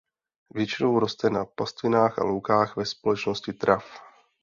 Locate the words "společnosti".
2.85-3.53